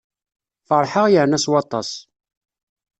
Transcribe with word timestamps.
Feṛḥeɣ 0.67 1.05
yerna 1.09 1.39
s 1.43 1.45
waṭas. 1.51 1.89